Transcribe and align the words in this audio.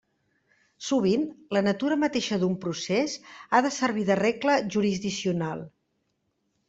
Sovint 0.85 1.25
la 1.57 1.61
natura 1.67 1.97
mateixa 2.03 2.39
d'un 2.43 2.55
procés 2.63 3.17
ha 3.53 3.61
de 3.67 3.73
servir 3.79 4.07
de 4.09 4.17
regla 4.21 4.57
jurisdiccional. 4.77 5.63